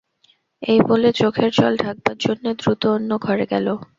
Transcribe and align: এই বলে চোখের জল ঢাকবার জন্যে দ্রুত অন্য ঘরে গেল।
এই 0.61 0.79
বলে 0.89 1.09
চোখের 1.19 1.49
জল 1.57 1.73
ঢাকবার 1.83 2.17
জন্যে 2.19 2.49
দ্রুত 2.59 2.81
অন্য 2.95 3.11
ঘরে 3.25 3.45
গেল। 3.53 3.67